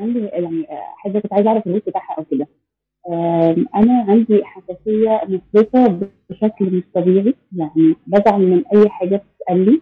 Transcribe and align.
عندي 0.00 0.18
يعني 0.26 0.66
حاجة 0.96 1.18
كنت 1.18 1.32
عايزة 1.32 1.50
أعرف 1.50 1.66
الليست 1.66 1.88
بتاعها 1.88 2.14
أو 2.18 2.24
كده. 2.30 2.46
أنا 3.76 4.04
عندي 4.08 4.44
حساسية 4.44 5.20
مفرطة 5.28 6.00
بشكل 6.30 6.64
مش 6.76 6.82
طبيعي 6.94 7.34
يعني 7.56 7.96
بزعل 8.06 8.40
من 8.42 8.62
أي 8.74 8.88
حاجة 8.88 9.16
بتتقال 9.16 9.64
لي. 9.64 9.80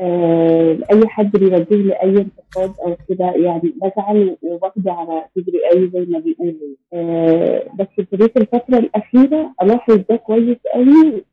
آه، 0.00 0.78
أي 0.92 1.08
حد 1.08 1.30
بيوجه 1.32 1.74
لي 1.74 1.92
أي 2.02 2.08
انتقاد 2.18 2.72
أو 2.86 2.96
كده 3.08 3.24
يعني 3.24 3.72
بزعل 3.82 4.36
وباخده 4.42 4.92
على 4.92 5.24
صدري 5.36 5.58
قوي 5.72 5.90
زي 5.90 6.12
ما 6.12 6.18
بيقولوا. 6.18 6.76
آه، 6.92 7.62
بس 7.78 7.86
ابتديت 7.98 8.36
الفترة 8.36 8.78
الأخيرة 8.78 9.54
ألاحظ 9.62 10.00
ده 10.10 10.16
كويس 10.16 10.56
قوي 10.74 11.24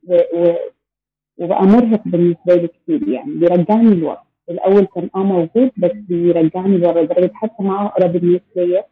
وبقى 1.37 1.63
مرهق 1.63 2.01
بالنسبة 2.05 2.55
لي 2.55 2.67
كتير 2.67 3.09
يعني 3.09 3.33
بيرجعني 3.33 3.95
لورا 3.95 4.23
الأول 4.49 4.85
كان 4.95 5.09
آه 5.15 5.23
موجود 5.23 5.71
بس 5.77 5.91
بيرجعني 5.93 6.77
لورا 6.77 7.01
لدرجة 7.01 7.31
حتى 7.33 7.63
مع 7.63 7.85
أقرب 7.85 8.15
الناس 8.15 8.41
ليا 8.55 8.83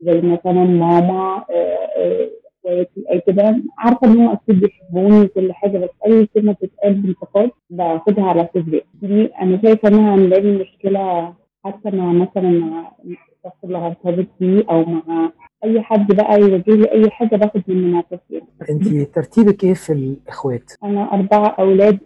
زي 0.00 0.20
مثلا 0.20 0.64
ماما 0.64 1.44
آه، 1.50 1.88
آه، 1.98 2.30
إخواتي 2.66 3.04
أي 3.10 3.20
كده. 3.20 3.62
عارفة 3.78 4.06
إن 4.06 4.16
هم 4.20 4.28
أكيد 4.28 4.60
بيحبوني 4.60 5.20
وكل 5.20 5.52
حاجة 5.52 5.78
بس 5.78 5.88
أي 6.06 6.26
كلمة 6.26 6.52
بتتقال 6.52 6.94
بانتقاد 6.94 7.50
باخدها 7.70 8.24
على 8.24 8.48
صدري 8.54 8.82
دي 9.02 9.24
أنا 9.26 9.60
شايفة 9.62 9.88
إنها 9.88 10.16
لي 10.16 10.58
مشكلة 10.58 11.34
حتى 11.64 11.90
مع 11.96 12.12
مثلا 12.12 12.50
مع 12.50 12.92
الشخص 13.04 13.56
اللي 13.64 13.78
هرتبط 13.78 14.26
بيه 14.40 14.64
أو 14.70 14.84
مع 14.84 15.32
أي 15.64 15.82
حد 15.82 16.12
بقى 16.12 16.40
يوجه 16.40 16.74
لي 16.74 16.92
أي 16.92 17.10
حاجة 17.10 17.36
باخد 17.36 17.62
منه 17.68 17.86
موقف 17.96 18.20
يعني. 18.30 18.46
انت 18.70 19.14
ترتيبك 19.14 19.64
إيه 19.64 19.74
في 19.74 19.92
الإخوات؟ 19.92 20.72
أنا 20.84 21.14
أربعة 21.14 21.46
أولاد 21.58 21.98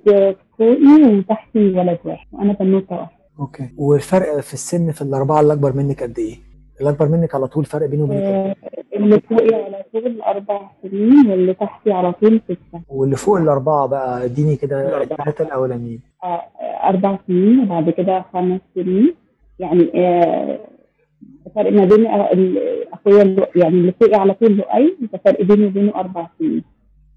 فوقي 0.59 1.17
وتحتي 1.19 1.59
ولد 1.59 1.99
واحد 2.05 2.27
وأنا 2.33 2.53
بنوتة 2.53 2.97
واحدة. 2.97 3.17
أوكي. 3.41 3.69
والفرق 3.79 4.41
في 4.41 4.55
السن 4.55 4.93
في 4.93 5.03
الأربعة 5.03 5.41
اللي 5.41 5.53
أكبر 5.53 5.73
منك 5.77 6.03
قد 6.03 6.19
إيه؟ 6.19 6.37
اللي 6.81 6.91
أكبر 6.91 7.09
منك 7.09 7.35
على 7.35 7.47
طول 7.47 7.65
فرق 7.65 7.87
بينه 7.87 8.03
وبينك 8.05 8.23
إيه؟ 8.23 8.29
آه، 8.31 8.57
اللي 8.97 9.21
فوقي 9.21 9.55
على 9.65 9.85
طول 9.93 10.21
أربع 10.23 10.61
سنين 10.83 11.31
واللي 11.31 11.55
تحتي 11.55 11.93
على 11.93 12.13
طول 12.13 12.41
ستة. 12.45 12.81
واللي 12.89 13.17
فوق 13.17 13.37
الأربعة 13.39 13.87
بقى 13.87 14.25
اديني 14.25 14.57
كده 14.57 15.03
الثلاثه 15.03 15.45
الاولانيين 15.45 16.01
آه، 16.25 16.43
أربع 16.89 17.19
سنين 17.27 17.61
وبعد 17.61 17.91
كده 17.91 18.25
خمس 18.33 18.61
سنين. 18.75 19.15
يعني 19.59 19.91
آه، 19.95 20.59
الفرق 21.47 21.73
ما 21.73 21.85
بين 21.85 22.07
آه، 22.07 22.33
اللي- 22.33 23.47
يعني 23.57 23.75
اللي 23.75 23.93
فوقي 24.01 24.15
على 24.21 24.35
طول 24.35 24.57
لؤي 24.57 24.97
فرق 25.25 25.43
بيني 25.43 25.67
وبينه 25.67 25.95
أربع 25.95 26.27
سنين. 26.39 26.65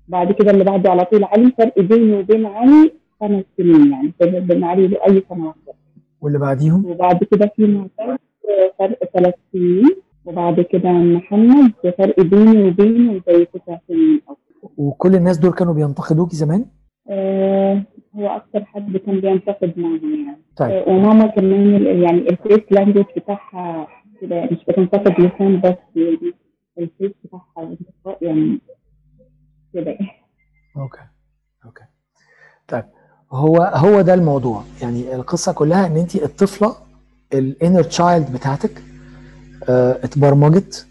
بعد 0.07 0.31
كده 0.31 0.51
اللي 0.51 0.63
بعده 0.63 0.89
على 0.91 1.05
طول 1.05 1.23
علي 1.23 1.51
فرق 1.57 1.79
بيني 1.79 2.13
وبين 2.19 2.45
علي 2.45 2.91
خمس 3.19 3.43
سنين 3.57 3.91
يعني 3.91 4.13
بين 4.39 4.63
علي 4.63 4.85
ولؤي 4.85 5.23
سنة 5.29 5.47
واحدة 5.47 5.73
واللي 6.21 6.39
بعديهم؟ 6.39 6.85
وبعد 6.85 7.23
كده 7.23 7.51
في 7.55 7.65
معتز 7.65 8.17
فرق 8.79 8.99
ثلاث 9.13 9.33
سنين 9.53 9.95
وبعد 10.25 10.61
كده 10.61 10.91
محمد 10.91 11.71
فرق 11.97 12.21
بيني 12.21 12.67
وبينه 12.67 13.21
زي 13.27 13.45
تسع 13.45 13.77
سنين 13.87 14.21
أو 14.29 14.37
وكل 14.77 15.15
الناس 15.15 15.37
دول 15.37 15.51
كانوا 15.51 15.73
بينتقدوكي 15.73 16.35
زمان؟ 16.35 16.65
آه، 17.09 17.83
هو 18.15 18.27
أكتر 18.27 18.65
حد 18.65 18.97
كان 18.97 19.19
بينتقد 19.19 19.79
ماما 19.79 19.97
يعني. 20.25 20.41
طيب. 20.57 20.71
آه، 20.71 20.89
وماما 20.89 21.27
كمان 21.27 21.85
يعني 21.85 22.19
الفيس 22.29 22.71
لانجوج 22.71 23.05
بتاعها 23.17 23.87
كده 24.21 24.43
مش 24.51 24.65
بتنتقد 24.67 25.21
لسان 25.21 25.61
بس 25.61 25.77
يعني 25.95 26.33
الفيس 26.79 27.11
بتاعها 27.23 27.77
يعني 28.21 28.59
كده. 29.73 29.97
okay 30.77 30.99
okay. 31.65 31.83
طيب. 32.67 32.83
هو 33.31 33.57
هو 33.57 34.01
ده 34.01 34.13
الموضوع. 34.13 34.63
يعني 34.81 35.15
القصة 35.15 35.51
كلها 35.51 35.87
إن 35.87 35.97
انت 35.97 36.15
الطفلة 36.15 36.75
ال 37.33 37.41
inner 37.41 37.83
child 37.83 38.33
بتاعتك 38.33 38.83
آه، 39.69 39.99
اتبرمجت 40.05 40.87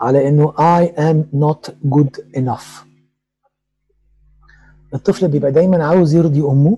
على 0.00 0.28
إنه 0.28 0.52
I 0.52 0.88
am 0.88 1.36
not 1.44 1.70
good 1.90 2.38
enough. 2.38 2.86
الطفل 4.94 5.28
بيبقى 5.28 5.52
دايما 5.52 5.84
عاوز 5.84 6.14
يرضي 6.14 6.40
أمه 6.40 6.76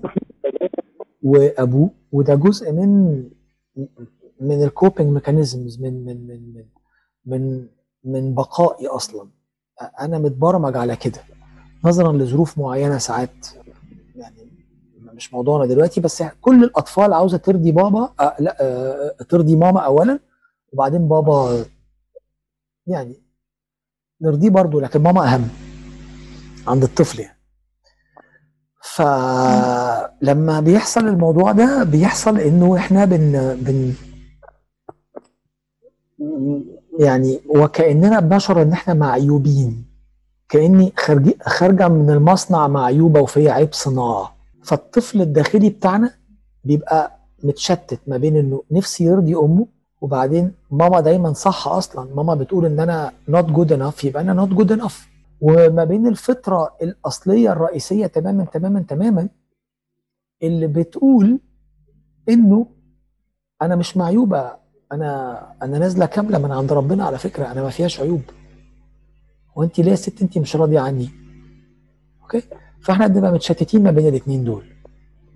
وأبوه 1.23 1.89
وده 2.11 2.35
جزء 2.35 2.71
من 2.71 3.23
من 4.41 4.63
ال 4.63 4.70
coping 4.70 5.13
mechanisms 5.13 5.79
من 5.81 6.05
من 6.05 6.27
من 6.27 6.53
من 6.53 6.65
من 7.25 7.67
من 8.03 8.33
بقائي 8.35 8.87
أصلا. 8.87 9.27
أنا 9.99 10.17
متبرمج 10.19 10.77
على 10.77 10.95
كده 10.95 11.19
نظرا 11.85 12.13
لظروف 12.13 12.57
معينة 12.59 12.97
ساعات. 12.97 13.47
يعني 14.15 14.35
مش 15.19 15.33
موضوعنا 15.33 15.65
دلوقتي 15.65 16.01
بس 16.01 16.23
كل 16.41 16.63
الأطفال 16.63 17.13
عاوزة 17.13 17.37
ترضي 17.37 17.71
بابا 17.71 18.09
آه 18.19 18.35
لا 18.39 18.57
آه 18.61 19.23
ترضي 19.29 19.55
ماما 19.55 19.79
اولا 19.79 20.19
وبعدين 20.73 21.07
بابا 21.07 21.65
يعني 22.87 23.15
نرضيه 24.21 24.49
برضه 24.49 24.81
لكن 24.81 25.01
ماما 25.01 25.33
أهم 25.33 25.47
عند 26.67 26.83
الطفل 26.83 27.19
يعني. 27.19 27.37
فلما 28.83 30.59
بيحصل 30.59 31.07
الموضوع 31.07 31.51
ده 31.51 31.83
بيحصل 31.83 32.37
إنه 32.39 32.77
إحنا 32.77 33.05
بن 33.05 33.55
بن 33.61 33.93
يعني 36.99 37.41
وكأننا 37.49 38.19
بنشعر 38.19 38.61
إن 38.61 38.71
إحنا 38.71 38.93
معيوبين 38.93 39.85
كأني 40.49 40.93
خارجة 41.41 41.87
من 41.87 42.09
المصنع 42.09 42.67
معيوبة 42.67 43.21
وفي 43.21 43.49
عيب 43.49 43.73
صناعة. 43.73 44.38
فالطفل 44.69 45.21
الداخلي 45.21 45.69
بتاعنا 45.69 46.13
بيبقى 46.63 47.19
متشتت 47.43 47.99
ما 48.07 48.17
بين 48.17 48.37
إنه 48.37 48.63
نفسي 48.71 49.03
يرضي 49.03 49.35
أمه 49.35 49.67
وبعدين 50.01 50.51
ماما 50.71 50.99
دايما 50.99 51.33
صح 51.33 51.67
أصلا. 51.67 52.15
ماما 52.15 52.35
بتقول 52.35 52.65
إن 52.65 52.79
أنا 52.79 53.11
not 53.31 53.45
good 53.45 53.69
enough 53.69 54.05
يبقى 54.05 54.21
أنا 54.23 54.45
not 54.45 54.49
good 54.49 54.77
enough. 54.79 54.93
وما 55.41 55.83
بين 55.83 56.07
الفطرة 56.07 56.75
الأصلية 56.81 57.51
الرئيسية 57.51 58.07
تماما 58.07 58.45
تماما 58.45 58.81
تماما 58.81 59.29
اللي 60.43 60.67
بتقول 60.67 61.39
إنه 62.29 62.67
أنا 63.61 63.75
مش 63.75 63.97
معيوبة. 63.97 64.51
أنا 64.91 65.41
أنا 65.61 65.79
نازلة 65.79 66.05
كاملة 66.05 66.37
من 66.39 66.51
عند 66.51 66.73
ربنا 66.73 67.05
على 67.05 67.17
فكرة 67.17 67.51
أنا 67.51 67.63
ما 67.63 67.69
فيهاش 67.69 67.99
عيوب. 67.99 68.21
وانت 69.55 69.79
ليه 69.79 69.91
يا 69.91 69.95
ست 69.95 70.21
انت 70.21 70.37
مش 70.37 70.55
راضية 70.55 70.79
عني؟ 70.79 71.09
أوكي؟ 72.21 72.43
فاحنا 72.81 73.07
بنبقى 73.07 73.31
متشتتين 73.31 73.83
ما 73.83 73.91
بين 73.91 74.07
الاثنين 74.07 74.43
دول. 74.43 74.63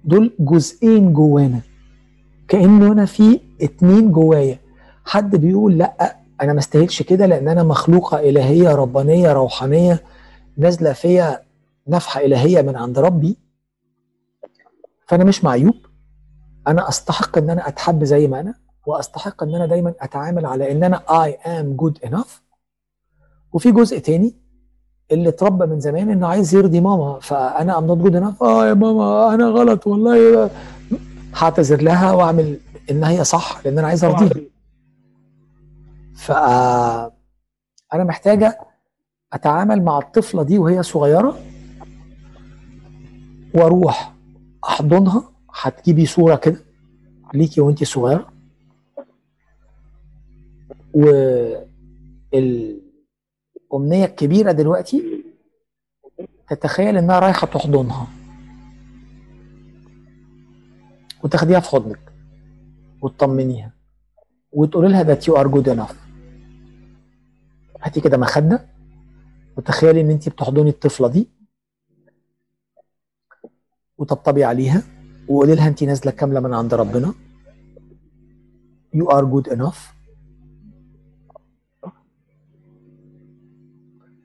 دول 0.05 0.33
جزئين 0.39 1.13
جوانا. 1.13 1.61
كانه 2.47 2.91
أنا 2.91 3.05
في 3.05 3.39
اتنين 3.61 4.11
جوايا. 4.11 4.59
حد 5.05 5.35
بيقول 5.35 5.77
لأ 5.77 6.17
أنا 6.41 6.53
ما 6.53 6.59
استاهلش 6.59 7.01
كده 7.01 7.25
لأن 7.25 7.47
أنا 7.47 7.63
مخلوقة 7.63 8.19
إلهية 8.19 8.75
ربانية 8.75 9.33
روحانية 9.33 10.03
نازلة 10.57 10.93
فيا 10.93 11.41
نفحة 11.87 12.21
إلهية 12.21 12.61
من 12.61 12.75
عند 12.75 12.99
ربي. 12.99 13.37
فأنا 15.07 15.23
مش 15.23 15.43
معيوب. 15.43 15.75
أنا 16.67 16.89
أستحق 16.89 17.37
إن 17.37 17.49
أنا 17.49 17.67
أتحب 17.67 18.03
زي 18.03 18.27
ما 18.27 18.39
أنا 18.39 18.53
وأستحق 18.85 19.43
إن 19.43 19.55
أنا 19.55 19.65
دايما 19.65 19.93
أتعامل 19.99 20.45
على 20.45 20.71
إن 20.71 20.83
أنا 20.83 21.03
I 21.25 21.31
am 21.45 21.83
good 21.83 22.09
enough. 22.09 22.29
وفي 23.53 23.71
جزء 23.71 23.99
تاني 23.99 24.35
اللي 25.11 25.29
اتربى 25.29 25.65
من 25.65 25.79
زمان 25.79 26.09
إنه 26.09 26.27
عايز 26.27 26.55
يرضي 26.55 26.81
ماما. 26.81 27.19
فأنا 27.19 27.77
I'm 27.77 27.85
not 27.85 27.97
good 27.97 28.15
آه 28.41 28.67
يا 28.67 28.73
ماما 28.73 29.33
أنا 29.33 29.45
غلط 29.45 29.87
والله. 29.87 30.49
هعتذر 31.35 31.81
لها 31.81 32.11
وأعمل 32.11 32.59
إن 32.91 33.03
هي 33.03 33.23
صح 33.23 33.61
لأن 33.65 33.77
أنا 33.79 33.87
عايز 33.87 34.03
أرضيها. 34.03 34.43
ف 36.15 36.31
أنا 37.93 38.03
محتاجة 38.03 38.59
أتعامل 39.33 39.81
مع 39.81 39.97
الطفلة 39.97 40.43
دي 40.43 40.57
وهي 40.57 40.83
صغيرة 40.83 41.37
وأروح 43.53 44.13
أحضنها. 44.63 45.23
هتجيبي 45.55 46.05
صورة 46.05 46.35
كده 46.35 46.59
ليكي 47.33 47.61
وأنتي 47.61 47.85
صغيرة. 47.85 48.33
والامنيه 53.73 54.05
الكبيره 54.05 54.51
دلوقتي 54.51 55.23
تتخيل 56.49 56.97
إنها 56.97 57.19
رايحة 57.19 57.47
تحضنها. 57.47 58.07
وتاخديها 61.23 61.59
في 61.59 61.69
حضنك. 61.69 62.13
وتطمنيها. 63.01 63.73
وتقولي 64.51 64.87
لها 64.87 65.03
that 65.03 65.19
you 65.19 65.33
are 65.33 65.47
good 65.47 65.75
enough. 65.75 65.95
هاتي 67.81 68.01
كده 68.01 68.17
مخدة. 68.17 68.69
وتخيلي 69.57 70.01
إن 70.01 70.09
انت 70.09 70.29
بتحضني 70.29 70.69
الطفلة 70.69 71.07
دي. 71.07 71.27
وطبطبي 73.97 74.43
عليها. 74.43 74.83
وقولي 75.27 75.55
لها 75.55 75.67
انت 75.67 75.83
نازلة 75.83 76.11
كاملة 76.11 76.39
من 76.39 76.53
عند 76.53 76.73
ربنا. 76.73 77.13
You 78.95 79.05
are 79.05 79.25
good 79.25 79.51
enough. 79.51 79.92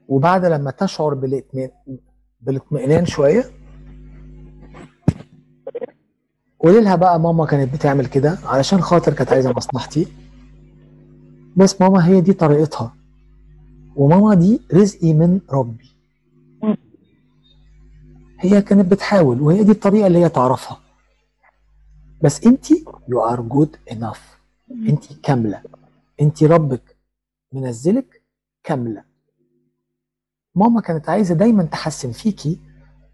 وبعد 0.09 0.45
لما 0.45 0.71
تشعر 0.71 1.13
بالاطمئنان 1.13 1.71
بالاطمئنان 2.41 3.05
شوية. 3.05 3.43
قولي 6.59 6.81
لها 6.81 6.95
بقى 6.95 7.19
ماما 7.19 7.45
كانت 7.45 7.73
بتعمل 7.73 8.05
كده 8.05 8.37
علشان 8.45 8.81
خاطر 8.81 9.13
كانت 9.13 9.33
عايزة 9.33 9.53
مصلحتي. 9.53 10.07
بس 11.57 11.81
ماما 11.81 12.07
هي 12.07 12.21
دي 12.21 12.33
طريقتها. 12.33 12.95
وماما 13.95 14.33
دي 14.33 14.61
رزقي 14.73 15.13
من 15.13 15.41
ربي. 15.51 15.95
هي 18.39 18.61
كانت 18.61 18.91
بتحاول 18.91 19.41
وهي 19.41 19.63
دي 19.63 19.71
الطريقة 19.71 20.07
اللي 20.07 20.19
هي 20.19 20.29
تعرفها. 20.29 20.79
بس 22.23 22.45
انت 22.45 22.71
you 23.09 23.21
are 23.21 23.41
good 23.41 23.75
enough 23.91 24.39
انت 24.71 25.13
كاملة. 25.23 25.61
انت 26.21 26.43
ربك 26.43 26.97
منزلك 27.53 28.21
كاملة. 28.63 29.08
ماما 30.59 30.81
كانت 30.81 31.09
عايزة 31.09 31.35
دايما 31.35 31.63
تحسن 31.63 32.11
فيكي 32.11 32.59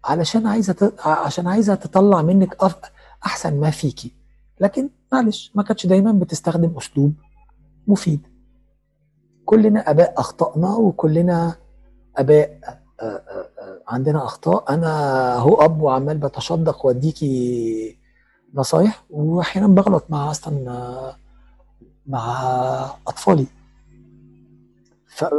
علشان 0.04 0.46
عايزة 0.46 0.72
ت... 0.72 1.06
عشان 1.06 1.46
عايزة 1.46 1.74
تطلع 1.74 2.22
منك 2.22 2.56
أف... 2.64 2.76
أحسن 3.26 3.60
ما 3.60 3.70
فيكي. 3.70 4.12
لكن 4.60 4.88
معلش 5.12 5.52
ما 5.54 5.62
كانتش 5.62 5.86
دايما 5.86 6.12
بتستخدم 6.12 6.76
أسلوب 6.76 7.12
مفيد. 7.86 8.20
كلنا 9.44 9.90
أباء 9.90 10.14
أخطأنا 10.18 10.74
وكلنا 10.76 11.54
أباء 12.16 12.60
آه، 13.00 13.04
آه، 13.04 13.82
عندنا 13.88 14.24
أخطاء. 14.24 14.74
أنا 14.74 14.90
هو 15.36 15.54
أب 15.54 15.80
وعمال 15.82 16.18
بتشدق 16.18 16.86
وأديكي 16.86 17.98
نصايح 18.54 19.04
واحيانا 19.10 19.68
بغلط 19.68 20.04
مع 20.08 20.30
أصلا 20.30 20.70
آه، 20.70 21.16
مع 22.06 22.44
أطفالي. 23.06 23.46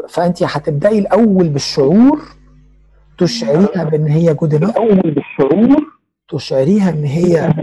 فأنت 0.09 0.43
هتبداي 0.43 0.99
الأول 0.99 1.49
بالشعور 1.49 2.21
تشعريها 3.17 3.83
بأن 3.83 4.07
هي 4.07 4.33
good 4.33 4.53
enough 4.53 4.77
اول 4.77 5.01
بالشعور. 5.01 5.97
تشعريها 6.29 6.89
ان 6.89 7.03
هي 7.03 7.53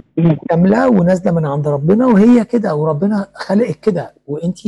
كاملة 0.50 0.88
ونازلة 0.88 1.32
من 1.32 1.46
عند 1.46 1.68
ربنا 1.68 2.06
وهي 2.06 2.44
كده 2.44 2.74
وربنا 2.74 3.26
خلقك 3.34 3.80
كده. 3.80 4.14
وانت 4.26 4.58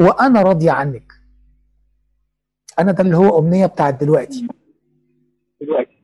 وأنا 0.00 0.42
راضيه 0.42 0.70
عنك. 0.70 1.12
أنا 2.78 2.92
ده 2.92 3.04
اللي 3.04 3.16
هو 3.16 3.38
أمنية 3.38 3.66
بتاعت 3.66 4.00
دلوقتي. 4.00 4.46
دلوقتي. 5.60 5.98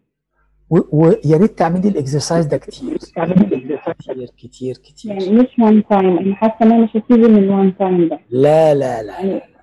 و- 0.71 0.97
ويا 1.07 1.37
ريت 1.37 1.59
تعملي 1.59 1.89
ال 1.89 1.95
exercise 1.95 2.47
ده 2.47 2.57
كتير. 2.57 2.97
كتير 2.99 4.31
كتير 4.37 4.77
كتير. 4.77 5.13
يعني 5.13 5.31
مش 5.31 5.49
one 5.59 5.85
time 5.91 6.19
أنا 6.19 6.35
حاسة 6.35 6.55
إن 6.63 6.73
أنا 6.73 6.85
مش 6.85 6.91
هسيبه 6.91 7.29
من 7.29 7.49
one 7.51 7.77
time 7.77 8.09
ده 8.09 8.21
لا 8.31 8.75
لا 8.75 9.03
لا. 9.03 9.21
يعني 9.21 9.54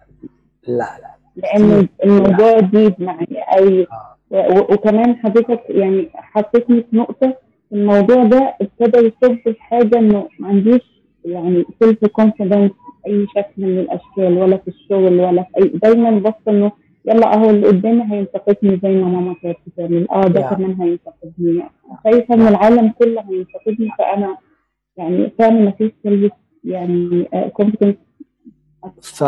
لا 0.68 0.74
لا. 1.02 1.16
لأن 1.36 1.88
الموضوع 2.04 2.60
جديد 2.60 2.94
معايا 3.02 3.56
قوي 3.58 3.88
آه. 4.34 4.68
وكمان 4.72 5.16
حضرتك 5.16 5.62
يعني 5.70 6.10
حطيتني 6.14 6.82
في 6.92 6.98
نقطة. 6.98 7.38
الموضوع 7.74 8.24
ده 8.24 8.56
ابتدى 8.62 8.98
يصب 9.08 9.36
في 9.44 9.56
حاجة 9.60 9.98
إنه 10.00 10.28
ما 10.40 10.48
عنديش 10.48 10.82
يعني 11.26 11.66
self 11.84 12.06
confidence 12.06 12.72
أي 13.08 13.26
شكل 13.36 13.52
من 13.62 13.80
الأشكال 13.80 14.38
ولا 14.38 14.58
في 14.58 14.68
الشغل 14.68 15.20
ولا 15.22 15.44
في 15.44 15.58
أي 15.64 15.68
دايما 15.68 16.20
بص 16.20 16.34
إنه 16.48 16.72
يلا 17.06 17.34
أهو 17.36 17.50
اللي 17.50 17.68
قدامي 17.68 18.04
هينتقدني 18.12 18.80
زي 18.84 18.90
ما 18.90 19.08
ماما 19.08 19.36
كانت 19.44 19.58
بتعمل. 19.68 20.08
آه 20.12 20.22
ده. 20.22 20.42
كمان 20.42 20.82
هينتقدني. 20.82 21.64
شايفة 22.04 22.34
إن 22.36 22.48
العالم 22.48 22.90
كله 23.00 23.22
هينتقدني 23.30 23.90
فأنا 23.98 24.38
يعني 24.98 25.32
فعلا 25.40 25.60
ما 25.62 25.72
فيش 25.72 25.92
self 26.04 26.34
يعني 26.64 27.28
confidence 27.54 27.96
ف 29.02 29.24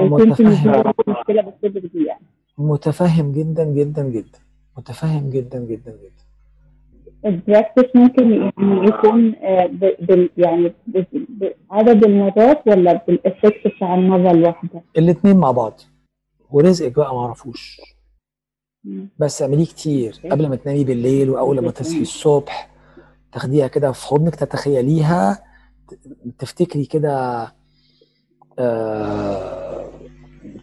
متفهم. 0.00 0.82
متفهم 2.58 3.32
جدا 3.32 3.64
جدا 3.64 4.02
جدا. 4.02 4.38
متفهم 4.78 5.30
جدا 5.30 5.58
جدا 5.58 5.90
جدا. 5.90 6.24
ال 7.26 7.34
practice 7.34 7.96
ممكن 7.96 8.50
يكون 8.88 9.34
آه، 9.34 9.66
بال 10.00 10.30
يعني 10.38 10.72
بعدد 11.70 12.04
المرات 12.04 12.62
ولا 12.66 13.04
بال 13.08 13.23
effect 13.23 13.66
بتاع 13.76 13.94
المره 13.94 14.30
الواحدة؟ 14.30 14.82
الاتنين 14.98 15.36
مع 15.36 15.50
بعض. 15.50 15.80
ورزقك 16.50 16.96
بقى 16.96 17.14
معرفوش 17.14 17.80
مم. 18.84 19.08
بس 19.18 19.42
اعمليه 19.42 19.64
كتير. 19.66 20.20
قبل 20.30 20.48
ما 20.48 20.56
تنامي 20.56 20.84
بالليل 20.84 21.30
وأول 21.30 21.60
ما 21.60 21.70
تصحي 21.70 22.00
الصبح 22.00 22.70
تاخديها 23.32 23.66
كده 23.66 23.92
في 23.92 24.06
حضنك 24.06 24.34
تتخيليها. 24.34 25.49
تفتكري 26.38 26.84
كده 26.84 27.46
آه، 28.58 29.84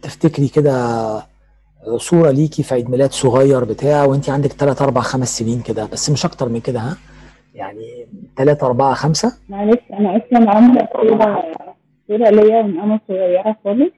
تفتكري 0.02 0.48
كده 0.48 0.98
صورة 1.96 2.30
ليكي 2.30 2.62
في 2.62 2.74
عيد 2.74 2.90
ميلاد 2.90 3.12
صغير 3.12 3.64
بتاع 3.64 4.04
وانت 4.04 4.30
عندك 4.30 4.52
3 4.52 4.84
4 4.84 5.02
5 5.04 5.38
سنين 5.38 5.60
كده 5.62 5.84
بس 5.92 6.10
مش 6.10 6.24
أكتر 6.24 6.48
من 6.48 6.60
كده 6.60 6.80
ها؟ 6.80 6.96
يعني 7.54 8.06
3 8.36 8.66
4 8.66 8.94
5 8.94 9.32
معلش 9.48 9.80
أنا 9.92 10.16
أصلا 10.16 10.50
عامله 10.50 10.88
صورة 10.92 11.42
صورة 12.08 12.30
ليا 12.30 12.62
من 12.62 12.78
أنا 12.80 13.00
صغيرة 13.08 13.56
خالص. 13.64 13.92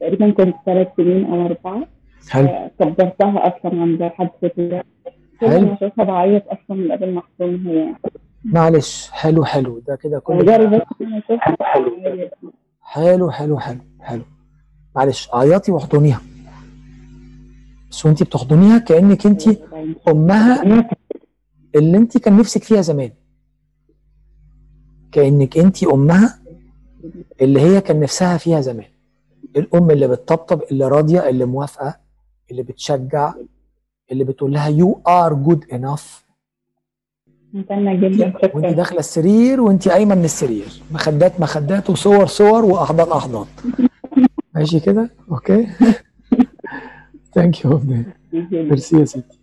تقريبا 0.00 0.30
كنت 0.30 0.54
ثلاث 0.66 0.88
سنين 0.96 1.24
أو 1.26 1.46
أربعة. 1.46 1.86
حلو. 2.30 2.48
آه، 2.48 2.70
كبرتها 2.80 3.48
أصلا 3.58 3.80
عند 3.82 4.02
حد 4.02 4.28
كده. 4.56 4.84
كل 5.40 5.46
حلو. 5.48 5.66
ما 5.66 5.74
اشوفها 5.74 6.04
بعيط 6.04 6.42
أصلا 6.46 6.76
من 6.76 6.92
قبل 6.92 7.14
ما 7.14 7.20
أحضنها 7.20 7.72
يعني. 7.72 7.96
معلش 8.44 9.10
حلو 9.10 9.44
حلو. 9.44 9.78
ده 9.78 9.96
كده 9.96 10.18
كله 10.18 10.40
ان 10.56 10.74
أنا 10.74 10.84
اشوفها 11.18 11.56
بعيط. 11.60 12.30
حلو 12.80 13.30
حلو. 13.30 13.58
حلو 13.60 13.80
حلو 14.00 14.22
معلش 14.96 15.28
عيطي 15.34 15.72
واحضنيها 15.72 16.20
بس 17.90 18.06
وانت 18.06 18.22
بتحضنيها 18.22 18.78
كأنك 18.78 19.26
انت 19.26 19.42
أمها 20.08 20.62
اللي 21.74 21.96
انت 21.96 22.18
كان 22.18 22.36
نفسك 22.36 22.64
فيها 22.64 22.80
زمان. 22.80 23.10
كأنك 25.12 25.58
انت 25.58 25.82
أمها 25.84 26.38
اللي 27.40 27.60
هي 27.60 27.80
كان 27.80 28.00
نفسها 28.00 28.36
فيها 28.38 28.60
زمان. 28.60 28.86
الأم 29.56 29.90
اللي 29.90 30.08
بتطبطب 30.08 30.62
اللي 30.70 30.88
راضية 30.88 31.28
اللي 31.28 31.44
موافقة 31.44 31.96
اللي 32.50 32.62
بتشجع 32.62 33.34
اللي 34.12 34.24
بتقول 34.24 34.52
لها 34.52 34.68
you 34.68 35.00
are 35.08 35.34
good 35.34 35.64
enough 35.72 36.24
جدا 37.54 38.32
وانت 38.54 38.76
داخلة 38.76 38.98
السرير 38.98 39.60
وانت 39.60 39.88
قايمة 39.88 40.14
من 40.14 40.24
السرير. 40.24 40.82
مخدات 40.90 41.40
مخدات 41.40 41.90
وصور 41.90 42.26
صور 42.26 42.64
وأحضان 42.64 43.12
أحضان. 43.12 43.46
ماشي 44.54 44.80
كده؟ 44.80 45.10
okay. 45.30 45.66
thank 47.34 47.64
you 47.64 47.80
merci 48.52 49.00
يا 49.00 49.04
ستي. 49.04 49.38